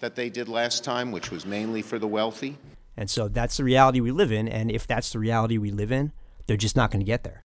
that 0.00 0.14
they 0.14 0.28
did 0.28 0.46
last 0.48 0.84
time, 0.84 1.10
which 1.10 1.30
was 1.30 1.46
mainly 1.46 1.80
for 1.82 1.98
the 1.98 2.06
wealthy. 2.06 2.56
And 2.98 3.08
so 3.08 3.28
that's 3.28 3.56
the 3.56 3.64
reality 3.64 4.00
we 4.00 4.10
live 4.10 4.30
in. 4.30 4.46
And 4.46 4.70
if 4.70 4.86
that's 4.86 5.10
the 5.10 5.18
reality 5.18 5.56
we 5.56 5.70
live 5.70 5.90
in, 5.90 6.12
they're 6.46 6.56
just 6.56 6.76
not 6.76 6.90
going 6.90 7.00
to 7.00 7.06
get 7.06 7.24
there. 7.24 7.42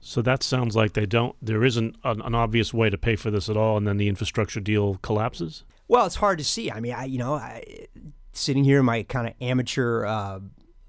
so 0.00 0.22
that 0.22 0.42
sounds 0.42 0.74
like 0.74 0.94
they 0.94 1.06
don't. 1.06 1.36
There 1.40 1.62
isn't 1.64 1.96
an, 2.04 2.20
an 2.22 2.34
obvious 2.34 2.74
way 2.74 2.90
to 2.90 2.98
pay 2.98 3.14
for 3.16 3.30
this 3.30 3.48
at 3.48 3.56
all, 3.56 3.76
and 3.76 3.86
then 3.86 3.96
the 3.98 4.08
infrastructure 4.08 4.60
deal 4.60 4.96
collapses. 5.02 5.62
Well, 5.88 6.06
it's 6.06 6.16
hard 6.16 6.38
to 6.38 6.44
see. 6.44 6.70
I 6.70 6.80
mean, 6.80 6.94
I, 6.94 7.04
you 7.04 7.18
know, 7.18 7.34
I, 7.34 7.86
sitting 8.32 8.64
here 8.64 8.78
in 8.80 8.86
my 8.86 9.02
kind 9.04 9.26
of 9.28 9.34
amateur 9.40 10.04
uh, 10.04 10.40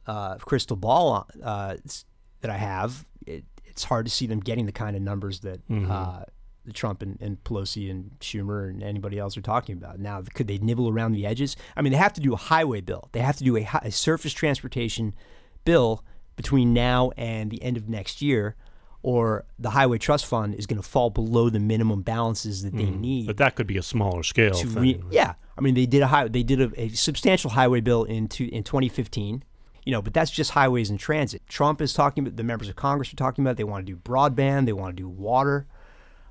uh, 0.07 0.36
crystal 0.38 0.77
ball 0.77 1.27
uh, 1.43 1.75
s- 1.86 2.05
that 2.41 2.51
I 2.51 2.57
have, 2.57 3.05
it, 3.25 3.43
it's 3.65 3.83
hard 3.86 4.05
to 4.05 4.12
see 4.12 4.27
them 4.27 4.39
getting 4.39 4.65
the 4.65 4.71
kind 4.71 4.95
of 4.95 5.01
numbers 5.01 5.39
that 5.41 5.62
uh, 5.69 6.24
the 6.65 6.74
Trump 6.74 7.01
and, 7.01 7.17
and 7.21 7.43
Pelosi 7.43 7.89
and 7.89 8.12
Schumer 8.19 8.69
and 8.69 8.83
anybody 8.83 9.17
else 9.17 9.36
are 9.38 9.41
talking 9.41 9.75
about. 9.77 10.00
Now, 10.00 10.21
could 10.33 10.48
they 10.48 10.57
nibble 10.60 10.89
around 10.89 11.13
the 11.13 11.25
edges? 11.25 11.55
I 11.75 11.81
mean, 11.81 11.91
they 11.91 11.98
have 11.98 12.13
to 12.13 12.21
do 12.21 12.33
a 12.33 12.38
highway 12.38 12.81
bill. 12.81 13.10
They 13.13 13.21
have 13.21 13.38
to 13.38 13.43
do 13.43 13.57
a, 13.57 13.67
a 13.83 13.91
surface 13.91 14.33
transportation 14.33 15.13
bill 15.65 16.03
between 16.36 16.74
now 16.74 17.12
and 17.17 17.50
the 17.50 17.62
end 17.63 17.77
of 17.77 17.89
next 17.89 18.21
year, 18.21 18.55
or 19.03 19.45
the 19.57 19.71
Highway 19.71 19.98
Trust 19.98 20.25
Fund 20.27 20.53
is 20.55 20.67
going 20.67 20.79
to 20.81 20.88
fall 20.88 21.10
below 21.10 21.50
the 21.50 21.60
minimum 21.60 22.03
balances 22.03 22.62
that 22.63 22.75
they 22.75 22.86
need 22.86 23.25
But 23.27 23.38
that 23.38 23.55
could 23.55 23.67
be 23.67 23.77
a 23.77 23.81
smaller 23.83 24.21
scale 24.24 24.53
thing. 24.53 24.74
re- 24.75 25.01
yeah. 25.10 25.33
I 25.57 25.62
mean, 25.62 25.74
they 25.74 25.86
did 25.88 26.01
a 26.03 26.07
high, 26.07 26.27
they 26.27 26.43
did 26.43 26.62
a, 26.62 26.71
a 26.79 26.89
substantial 26.89 27.50
highway 27.50 27.81
bill 27.81 28.03
in 28.03 28.27
two, 28.27 28.50
in 28.51 28.63
2015. 28.63 29.43
You 29.91 29.98
know, 29.98 30.01
but 30.01 30.13
that's 30.13 30.31
just 30.31 30.51
highways 30.51 30.89
and 30.89 30.98
transit. 30.98 31.45
Trump 31.50 31.81
is 31.81 31.91
talking 31.91 32.24
about 32.24 32.38
the 32.38 32.45
members 32.45 32.69
of 32.69 32.77
Congress 32.77 33.12
are 33.12 33.17
talking 33.17 33.43
about 33.43 33.57
they 33.57 33.65
want 33.65 33.86
to 33.86 33.91
do 33.91 34.00
broadband, 34.00 34.65
they 34.65 34.71
want 34.71 34.95
to 34.95 35.03
do 35.03 35.10
water. 35.10 35.67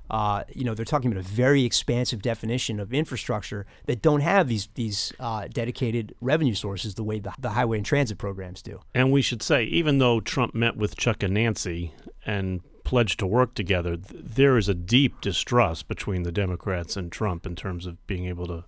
Uh, 0.09 0.43
you 0.49 0.63
know, 0.63 0.73
they're 0.73 0.83
talking 0.83 1.11
about 1.11 1.23
a 1.23 1.27
very 1.27 1.63
expansive 1.63 2.23
definition 2.23 2.79
of 2.79 2.91
infrastructure 2.91 3.67
that 3.85 4.01
don't 4.01 4.21
have 4.21 4.47
these 4.47 4.67
these 4.73 5.13
uh, 5.19 5.47
dedicated 5.47 6.15
revenue 6.21 6.55
sources 6.55 6.95
the 6.95 7.03
way 7.03 7.19
the, 7.19 7.31
the 7.37 7.49
highway 7.49 7.77
and 7.77 7.85
transit 7.85 8.17
programs 8.17 8.63
do. 8.63 8.79
And 8.95 9.11
we 9.11 9.21
should 9.21 9.43
say, 9.43 9.65
even 9.65 9.99
though 9.99 10.21
Trump 10.21 10.55
met 10.55 10.75
with 10.75 10.97
Chuck 10.97 11.21
and 11.21 11.35
Nancy 11.35 11.93
and 12.25 12.61
pledged 12.83 13.19
to 13.19 13.27
work 13.27 13.53
together, 13.53 13.95
th- 13.95 14.23
there 14.25 14.57
is 14.57 14.69
a 14.69 14.73
deep 14.73 15.21
distrust 15.21 15.87
between 15.87 16.23
the 16.23 16.31
Democrats 16.31 16.97
and 16.97 17.11
Trump 17.11 17.45
in 17.45 17.55
terms 17.55 17.85
of 17.85 18.07
being 18.07 18.25
able 18.25 18.47
to 18.47 18.63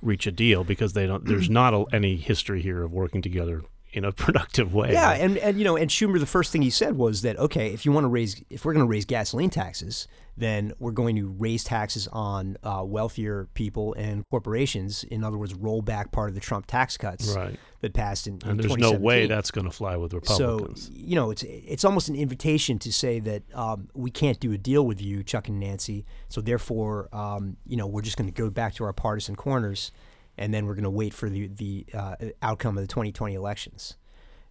reach 0.00 0.26
a 0.26 0.32
deal 0.32 0.64
because 0.64 0.94
they 0.94 1.06
don't. 1.06 1.26
There's 1.26 1.50
not 1.60 1.74
a, 1.74 1.84
any 1.92 2.16
history 2.16 2.62
here 2.62 2.82
of 2.82 2.94
working 2.94 3.20
together 3.20 3.60
in 3.92 4.04
a 4.04 4.12
productive 4.24 4.74
way. 4.74 4.92
Yeah, 4.92 5.12
and, 5.12 5.36
and 5.38 5.58
you 5.58 5.64
know, 5.64 5.76
and 5.76 5.90
Schumer, 5.90 6.18
the 6.18 6.26
first 6.26 6.52
thing 6.52 6.62
he 6.62 6.70
said 6.70 6.96
was 6.96 7.22
that 7.22 7.38
okay, 7.38 7.72
if 7.72 7.84
you 7.84 7.92
want 7.92 8.04
to 8.04 8.08
raise, 8.08 8.42
if 8.50 8.64
we're 8.64 8.72
going 8.72 8.84
to 8.84 8.90
raise 8.90 9.04
gasoline 9.04 9.50
taxes, 9.50 10.08
then 10.36 10.72
we're 10.78 10.92
going 10.92 11.14
to 11.16 11.28
raise 11.28 11.62
taxes 11.62 12.08
on 12.10 12.56
uh, 12.62 12.82
wealthier 12.84 13.48
people 13.52 13.92
and 13.94 14.26
corporations. 14.30 15.04
In 15.04 15.22
other 15.22 15.36
words, 15.36 15.54
roll 15.54 15.82
back 15.82 16.10
part 16.10 16.30
of 16.30 16.34
the 16.34 16.40
Trump 16.40 16.66
tax 16.66 16.96
cuts 16.96 17.28
Right. 17.36 17.58
that 17.82 17.92
passed 17.92 18.26
in. 18.26 18.38
in 18.42 18.50
and 18.50 18.60
there's 18.60 18.78
no 18.78 18.92
way 18.92 19.26
that's 19.26 19.50
going 19.50 19.66
to 19.66 19.70
fly 19.70 19.96
with 19.96 20.14
Republicans. 20.14 20.86
So 20.86 20.92
you 20.94 21.14
know, 21.14 21.30
it's 21.30 21.42
it's 21.42 21.84
almost 21.84 22.08
an 22.08 22.16
invitation 22.16 22.78
to 22.80 22.92
say 22.92 23.20
that 23.20 23.42
um, 23.54 23.88
we 23.94 24.10
can't 24.10 24.40
do 24.40 24.52
a 24.52 24.58
deal 24.58 24.86
with 24.86 25.02
you, 25.02 25.22
Chuck 25.22 25.48
and 25.48 25.60
Nancy. 25.60 26.06
So 26.28 26.40
therefore, 26.40 27.08
um, 27.12 27.56
you 27.66 27.76
know, 27.76 27.86
we're 27.86 28.02
just 28.02 28.16
going 28.16 28.32
to 28.32 28.34
go 28.34 28.48
back 28.48 28.74
to 28.76 28.84
our 28.84 28.92
partisan 28.94 29.36
corners, 29.36 29.92
and 30.38 30.52
then 30.52 30.66
we're 30.66 30.74
going 30.74 30.84
to 30.84 30.90
wait 30.90 31.14
for 31.14 31.28
the 31.28 31.48
the 31.48 31.86
uh, 31.94 32.16
outcome 32.42 32.76
of 32.76 32.82
the 32.82 32.88
2020 32.88 33.34
elections. 33.34 33.96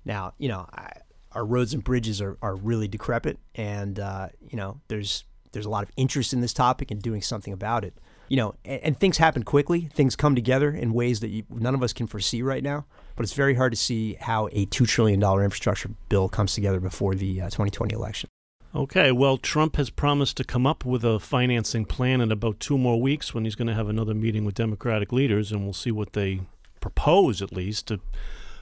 Now, 0.06 0.34
you 0.38 0.50
know, 0.50 0.68
I, 0.74 0.92
our 1.34 1.46
roads 1.46 1.74
and 1.74 1.84
bridges 1.84 2.22
are, 2.22 2.38
are 2.42 2.56
really 2.56 2.88
decrepit, 2.88 3.40
and 3.56 4.00
uh, 4.00 4.30
you 4.50 4.58
know, 4.58 4.82
there's 4.88 5.26
there's 5.52 5.66
a 5.66 5.70
lot 5.70 5.84
of 5.84 5.92
interest 5.98 6.34
in 6.34 6.42
this 6.42 6.54
topic 6.54 6.92
and 6.92 7.02
doing 7.02 7.22
something 7.22 7.54
about 7.54 7.84
it. 7.84 7.94
You 8.30 8.38
know, 8.38 8.56
and, 8.64 8.82
and 8.84 9.00
things 9.00 9.18
happen 9.18 9.44
quickly. 9.44 9.90
Things 9.94 10.16
come 10.16 10.36
together 10.36 10.72
in 10.72 10.94
ways 10.94 11.20
that 11.20 11.30
you, 11.30 11.44
none 11.50 11.76
of 11.76 11.84
us 11.84 11.92
can 11.92 12.08
foresee 12.08 12.42
right 12.42 12.64
now. 12.64 12.86
But 13.16 13.24
it's 13.24 13.34
very 13.34 13.56
hard 13.56 13.74
to 13.74 13.78
see 13.78 14.16
how 14.20 14.50
a 14.52 14.66
two 14.66 14.86
trillion 14.86 15.20
dollar 15.20 15.44
infrastructure 15.44 15.90
bill 16.10 16.30
comes 16.30 16.54
together 16.54 16.80
before 16.80 17.16
the 17.16 17.42
uh, 17.42 17.46
2020 17.46 17.94
election. 17.94 18.30
Okay, 18.74 19.12
well, 19.12 19.38
Trump 19.38 19.76
has 19.76 19.90
promised 19.90 20.38
to 20.38 20.46
come 20.46 20.66
up 20.66 20.86
with 20.86 21.04
a 21.04 21.20
financing 21.20 21.84
plan 21.84 22.22
in 22.22 22.32
about 22.32 22.62
two 22.62 22.78
more 22.78 23.02
weeks 23.02 23.34
when 23.34 23.44
he's 23.44 23.56
going 23.56 23.68
to 23.68 23.74
have 23.74 23.90
another 23.90 24.14
meeting 24.14 24.46
with 24.46 24.56
Democratic 24.56 25.12
leaders, 25.12 25.52
and 25.52 25.64
we'll 25.64 25.74
see 25.74 25.92
what 25.92 26.14
they 26.14 26.40
propose, 26.80 27.42
at 27.42 27.52
least, 27.52 27.88
to 27.88 28.00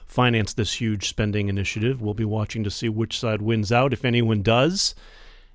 finance 0.06 0.52
this 0.52 0.80
huge 0.80 1.08
spending 1.08 1.48
initiative. 1.48 2.02
We'll 2.02 2.14
be 2.14 2.24
watching 2.24 2.64
to 2.64 2.70
see 2.72 2.88
which 2.88 3.20
side 3.20 3.40
wins 3.40 3.70
out, 3.70 3.92
if 3.92 4.04
anyone 4.04 4.42
does, 4.42 4.96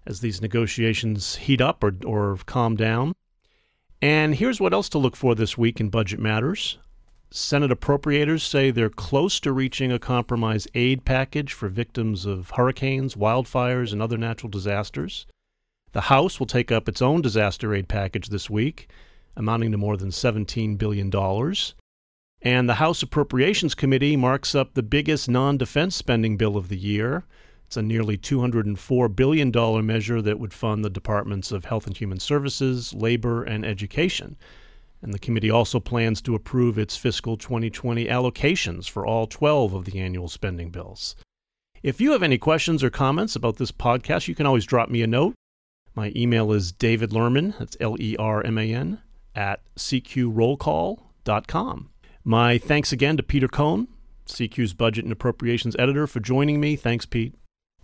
as 0.05 0.21
these 0.21 0.41
negotiations 0.41 1.35
heat 1.35 1.59
up 1.59 1.83
or, 1.83 1.93
or 2.05 2.37
calm 2.45 2.77
down. 2.77 3.13
And 4.01 4.35
here's 4.35 4.61
what 4.61 4.73
else 4.73 4.87
to 4.89 4.97
look 4.97 5.17
for 5.17 5.35
this 5.35 5.57
week 5.57 5.81
in 5.81 5.89
Budget 5.89 6.19
Matters. 6.19 6.77
Senate 7.31 7.71
appropriators 7.71 8.41
say 8.41 8.71
they're 8.71 8.89
close 8.89 9.39
to 9.41 9.51
reaching 9.51 9.91
a 9.91 9.99
compromise 9.99 10.67
aid 10.73 11.05
package 11.05 11.53
for 11.53 11.67
victims 11.67 12.25
of 12.25 12.51
hurricanes, 12.51 13.15
wildfires, 13.15 13.91
and 13.91 14.01
other 14.01 14.17
natural 14.17 14.49
disasters. 14.49 15.25
The 15.91 16.01
House 16.01 16.39
will 16.39 16.47
take 16.47 16.71
up 16.71 16.89
its 16.89 17.01
own 17.01 17.21
disaster 17.21 17.73
aid 17.73 17.87
package 17.87 18.29
this 18.29 18.49
week, 18.49 18.89
amounting 19.35 19.71
to 19.71 19.77
more 19.77 19.97
than 19.97 20.09
$17 20.09 20.77
billion. 20.77 21.09
And 22.41 22.69
the 22.69 22.75
House 22.75 23.01
Appropriations 23.01 23.73
Committee 23.75 24.15
marks 24.15 24.53
up 24.53 24.73
the 24.73 24.83
biggest 24.83 25.29
non 25.29 25.57
defense 25.57 25.95
spending 25.95 26.37
bill 26.37 26.57
of 26.57 26.69
the 26.69 26.77
year. 26.77 27.23
It's 27.65 27.77
a 27.77 27.81
nearly 27.81 28.17
$204 28.17 29.15
billion 29.15 29.85
measure 29.85 30.21
that 30.21 30.39
would 30.39 30.53
fund 30.53 30.85
the 30.85 30.89
Departments 30.89 31.51
of 31.51 31.65
Health 31.65 31.87
and 31.87 31.97
Human 31.97 32.19
Services, 32.19 32.93
Labor, 32.93 33.43
and 33.43 33.65
Education. 33.65 34.37
And 35.05 35.13
the 35.13 35.19
committee 35.19 35.51
also 35.51 35.79
plans 35.79 36.19
to 36.23 36.33
approve 36.33 36.79
its 36.79 36.97
fiscal 36.97 37.37
2020 37.37 38.07
allocations 38.07 38.89
for 38.89 39.05
all 39.05 39.27
12 39.27 39.75
of 39.75 39.85
the 39.85 39.99
annual 39.99 40.27
spending 40.27 40.71
bills. 40.71 41.15
If 41.83 42.01
you 42.01 42.13
have 42.13 42.23
any 42.23 42.39
questions 42.39 42.83
or 42.83 42.89
comments 42.89 43.35
about 43.35 43.57
this 43.57 43.71
podcast, 43.71 44.27
you 44.27 44.33
can 44.33 44.47
always 44.47 44.65
drop 44.65 44.89
me 44.89 45.03
a 45.03 45.07
note. 45.07 45.35
My 45.93 46.11
email 46.15 46.51
is 46.51 46.71
David 46.71 47.11
Lerman, 47.11 47.55
that's 47.59 47.77
L 47.79 47.95
E 47.99 48.15
R 48.17 48.43
M 48.43 48.57
A 48.57 48.73
N, 48.73 48.99
at 49.35 49.61
cqrollcall.com. 49.75 51.89
My 52.23 52.57
thanks 52.57 52.91
again 52.91 53.17
to 53.17 53.23
Peter 53.23 53.47
Cohn, 53.47 53.87
CQ's 54.25 54.73
Budget 54.73 55.05
and 55.05 55.11
Appropriations 55.11 55.75
Editor, 55.77 56.07
for 56.07 56.19
joining 56.19 56.59
me. 56.59 56.75
Thanks, 56.75 57.05
Pete. 57.05 57.35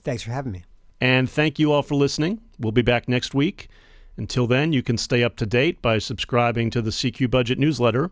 Thanks 0.01 0.23
for 0.23 0.31
having 0.31 0.53
me. 0.53 0.63
And 0.99 1.29
thank 1.29 1.59
you 1.59 1.71
all 1.71 1.83
for 1.83 1.93
listening. 1.93 2.41
We'll 2.57 2.71
be 2.71 2.81
back 2.81 3.07
next 3.07 3.35
week. 3.35 3.69
Until 4.17 4.47
then, 4.47 4.73
you 4.73 4.83
can 4.83 4.97
stay 4.97 5.23
up 5.23 5.35
to 5.37 5.45
date 5.45 5.81
by 5.81 5.97
subscribing 5.97 6.69
to 6.71 6.81
the 6.81 6.91
CQ 6.91 7.29
Budget 7.29 7.57
newsletter. 7.57 8.11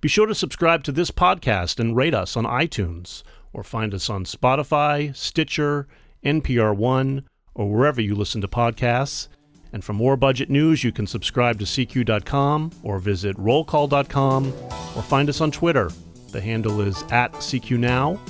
Be 0.00 0.08
sure 0.08 0.26
to 0.26 0.34
subscribe 0.34 0.82
to 0.84 0.92
this 0.92 1.10
podcast 1.10 1.78
and 1.78 1.96
rate 1.96 2.14
us 2.14 2.36
on 2.36 2.44
iTunes 2.44 3.22
or 3.52 3.62
find 3.62 3.94
us 3.94 4.08
on 4.08 4.24
Spotify, 4.24 5.14
Stitcher, 5.14 5.86
NPR 6.24 6.76
One, 6.76 7.26
or 7.54 7.70
wherever 7.70 8.00
you 8.00 8.14
listen 8.14 8.40
to 8.40 8.48
podcasts. 8.48 9.28
And 9.72 9.84
for 9.84 9.92
more 9.92 10.16
budget 10.16 10.50
news, 10.50 10.84
you 10.84 10.92
can 10.92 11.06
subscribe 11.06 11.58
to 11.58 11.64
CQ.com 11.64 12.72
or 12.82 12.98
visit 12.98 13.36
rollcall.com 13.36 14.52
or 14.96 15.02
find 15.02 15.28
us 15.28 15.40
on 15.40 15.50
Twitter. 15.50 15.90
The 16.30 16.40
handle 16.40 16.80
is 16.80 17.02
at 17.10 17.32
CQ 17.34 17.78
Now 17.78 18.20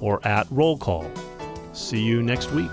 or 0.00 0.24
at 0.26 0.46
Roll 0.50 0.76
Call. 0.76 1.10
See 1.72 2.02
you 2.02 2.22
next 2.22 2.50
week. 2.52 2.70